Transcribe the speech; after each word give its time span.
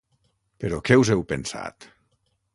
Però 0.63 0.79
què 0.89 0.97
us 1.03 1.13
heu 1.17 1.23
pensat? 1.35 1.91